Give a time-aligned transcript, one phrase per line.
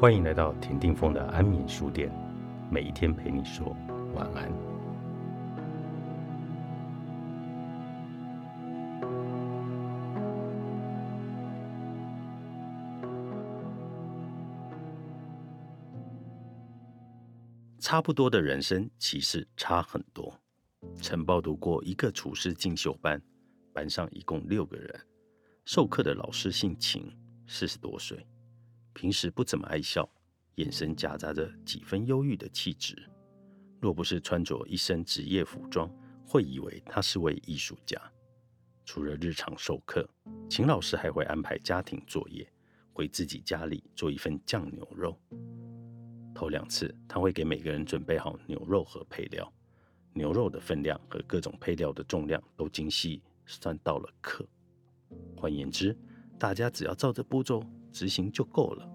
[0.00, 2.10] 欢迎来到田定峰的安眠书店，
[2.70, 3.76] 每一天陪你说
[4.14, 4.50] 晚安。
[17.78, 20.34] 差不多的人生其实差很多。
[20.96, 23.20] 曾报读过一个厨师进修班，
[23.74, 24.98] 班上一共六个人，
[25.66, 27.06] 授课的老师姓秦，
[27.46, 28.26] 四十多岁。
[29.00, 30.06] 平时不怎么爱笑，
[30.56, 33.02] 眼神夹杂着几分忧郁的气质。
[33.80, 35.90] 若不是穿着一身职业服装，
[36.22, 37.98] 会以为他是位艺术家。
[38.84, 40.06] 除了日常授课，
[40.50, 42.46] 秦老师还会安排家庭作业，
[42.92, 45.18] 回自己家里做一份酱牛肉。
[46.34, 49.50] 头两次，他会给每个人准备好牛肉和配料，
[50.12, 54.46] 牛肉的分量和各种配料的重量都精细算到了克。
[55.38, 55.96] 换言之，
[56.38, 57.64] 大家只要照着步骤。
[57.92, 58.88] 执行就够了。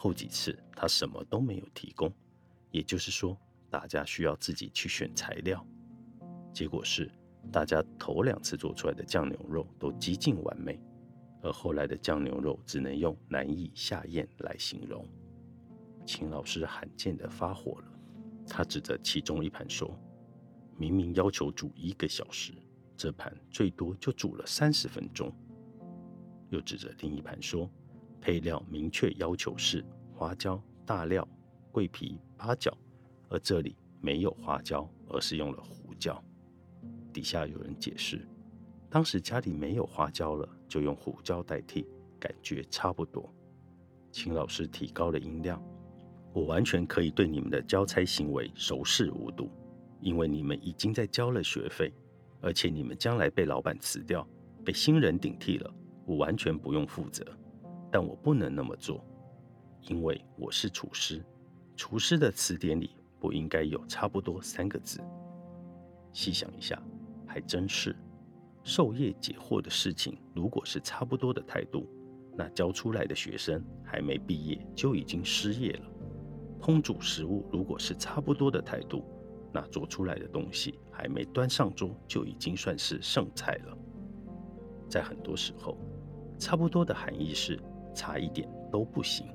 [0.00, 2.08] 后几次他什么都没有提供，
[2.70, 3.36] 也就是说，
[3.68, 5.66] 大家需要自己去选材料。
[6.54, 7.10] 结果是，
[7.50, 10.80] 大家头两次做出来的酱牛肉都极尽完美，
[11.42, 15.04] 而后来的酱牛肉只能用难以下咽来形容。
[16.06, 17.92] 秦老师罕见的发火了，
[18.46, 19.98] 他指着其中一盘说
[20.78, 22.52] ：“明明要求煮一个小时，
[22.96, 25.34] 这盘最多就煮了三十分钟。”
[26.50, 27.68] 又指着另一盘说。
[28.20, 31.26] 配料明确要求是花椒、大料、
[31.70, 32.76] 桂皮、八角，
[33.28, 36.22] 而这里没有花椒，而是用了胡椒。
[37.12, 38.26] 底下有人解释，
[38.90, 41.86] 当时家里没有花椒了，就用胡椒代替，
[42.18, 43.32] 感觉差不多。
[44.10, 45.62] 秦老师提高了音量
[46.32, 49.50] ：“我完全可以对你们的交差行为熟视无睹，
[50.00, 51.92] 因为你们已经在交了学费，
[52.40, 54.26] 而且你们将来被老板辞掉，
[54.64, 55.72] 被新人顶替了，
[56.06, 57.24] 我完全不用负责。”
[57.90, 59.04] 但我不能那么做，
[59.82, 61.24] 因为我是厨师。
[61.76, 62.90] 厨师的词典里
[63.20, 65.00] 不应该有“差不多”三个字。
[66.12, 66.82] 细想一下，
[67.26, 67.94] 还真是。
[68.64, 71.88] 授业解惑的事情，如果是差不多的态度，
[72.36, 75.90] 那教出来的学生还没毕业就已经失业了。
[76.60, 79.04] 烹煮食物如果是差不多的态度，
[79.52, 83.78] 那做出来的东西还没端上桌就已经算是剩菜了。
[84.90, 85.78] 在很多时候，
[86.38, 87.58] 差不多的含义是。
[87.94, 89.26] 差一点都不行。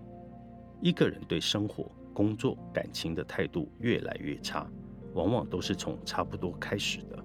[0.81, 4.69] 一个人对生活、工作、感情的态度越来越差，
[5.14, 7.24] 往往都是从差不多开始的。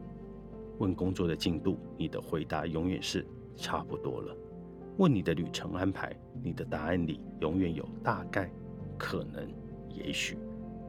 [0.79, 4.33] 问工作的进度，你的回答永远是差不多了；
[4.97, 8.49] 问你的旅程安排，你的答案里永远有大概、
[8.97, 9.49] 可能、
[9.89, 10.39] 也许。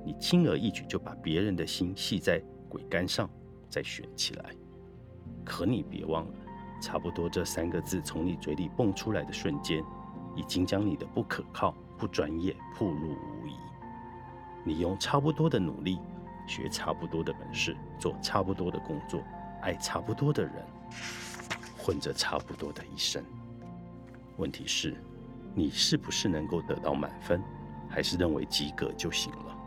[0.06, 2.40] 你轻而易举就把别人的心系在
[2.70, 3.28] 鬼杆上，
[3.68, 4.52] 再选起来。
[5.44, 6.34] 可你别忘了，
[6.82, 9.84] 差不多这三个字从你嘴里蹦出来的瞬间。
[10.40, 13.54] 已经将你的不可靠、不专业暴露无遗。
[14.64, 16.00] 你用差不多的努力，
[16.48, 19.22] 学差不多的本事，做差不多的工作，
[19.62, 20.66] 爱差不多的人，
[21.78, 23.22] 混着差不多的一生。
[24.38, 24.96] 问题是，
[25.54, 27.44] 你是不是能够得到满分，
[27.90, 29.58] 还是认为及格就行了？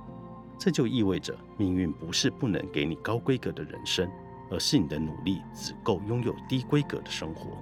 [0.59, 4.11] 这就意味着，命运不是不能给你高规格的人生，
[4.50, 7.59] 而是你的努力只够拥有低规格的生活。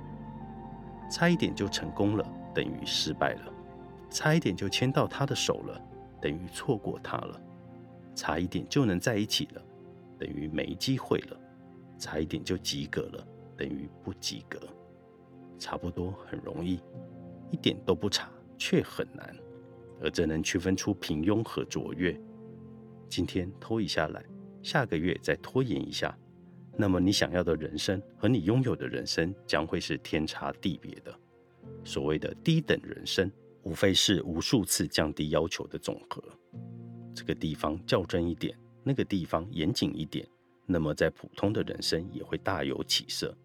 [1.10, 2.24] 差一点就成功了。
[2.54, 3.52] 等于失败了，
[4.10, 5.80] 差一点就牵到他的手了，
[6.20, 7.40] 等于错过他了；
[8.14, 9.62] 差一点就能在一起了，
[10.18, 11.36] 等于没机会了；
[11.98, 14.58] 差一点就及格了，等于不及格。
[15.58, 16.80] 差不多很容易，
[17.50, 19.36] 一点都不差却很难，
[20.02, 22.18] 而这能区分出平庸和卓越。
[23.08, 24.24] 今天拖一下来，
[24.62, 26.16] 下个月再拖延一下，
[26.76, 31.14] 那么你想要的人生和你拥有的人生将会是天差地别的。
[31.84, 33.30] 所谓的低等人生，
[33.62, 36.22] 无非是无数次降低要求的总和。
[37.14, 40.26] 这个地方较真一点，那个地方严谨一点，
[40.66, 43.36] 那么在普通的人生也会大有起色。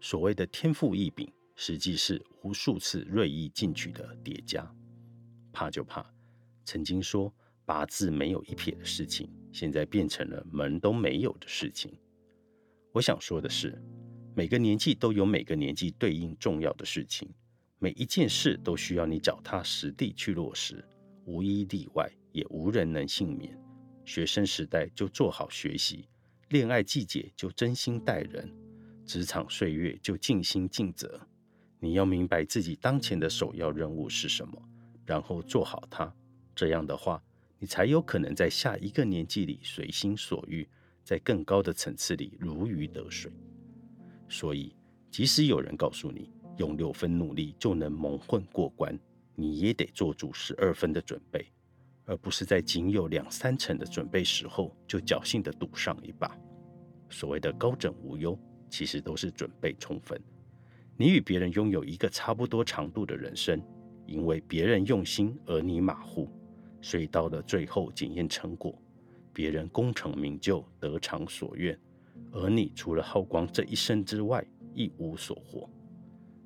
[0.00, 4.72] 所谓的天赋异禀，实际是无数次锐意进取的叠加。
[5.52, 6.06] 怕就怕，
[6.64, 7.32] 曾经说
[7.64, 11.92] 八字没有一撇的事情，现在变成了门都没有的事情。
[12.92, 13.76] 我想说的是，
[14.34, 17.28] 每个年纪都有每个年纪对应重要的事情。
[17.80, 20.84] 每一件事都需要你脚踏实地去落实，
[21.26, 23.56] 无一例外，也无人能幸免。
[24.04, 26.08] 学生时代就做好学习，
[26.48, 28.52] 恋爱季节就真心待人，
[29.04, 31.20] 职场岁月就尽心尽责。
[31.78, 34.60] 你要明白自己当前的首要任务是什么，
[35.06, 36.12] 然后做好它。
[36.56, 37.22] 这样的话，
[37.60, 40.66] 你才有可能在下一个年纪里随心所欲，
[41.04, 43.30] 在更高的层次里如鱼得水。
[44.28, 44.74] 所以，
[45.12, 48.98] 即使有人告诉你，用六分努力就能蒙混过关，
[49.34, 51.46] 你也得做足十二分的准备，
[52.04, 56.36] 而不是在仅有两三成的准备时候就侥幸的赌上一把。
[57.08, 58.38] 所谓的高枕无忧，
[58.68, 60.20] 其实都是准备充分。
[60.96, 63.62] 你与别人拥有一个差不多长度的人生，
[64.04, 66.28] 因为别人用心而你马虎，
[66.82, 68.76] 所以到了最后检验成果，
[69.32, 71.78] 别人功成名就，得偿所愿，
[72.32, 74.44] 而你除了耗光这一生之外，
[74.74, 75.70] 一无所获。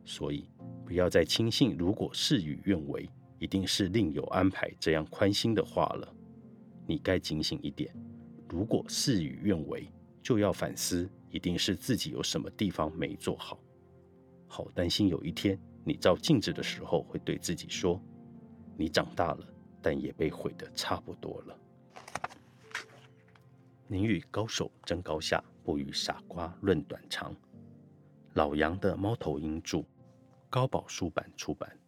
[0.04, 0.48] 所以。
[0.84, 3.08] 不要再轻信“如果事与愿违，
[3.38, 6.14] 一定是另有安排”这样宽心的话了。
[6.86, 7.94] 你该警醒一点
[8.50, 9.90] ，“如果事与愿违，
[10.20, 13.58] 就要反思，一定是自己有什么地方没做好。
[14.46, 17.98] 好担心有一天你照镜子的时候，会对自己说
[18.76, 19.46] ：“你长大了，
[19.80, 21.58] 但也被毁得差不多了。”
[23.88, 27.34] 宁与高手争高下，不与傻瓜论短长。
[28.34, 29.82] 老杨的猫头鹰著。
[30.52, 31.81] 高宝书版出版。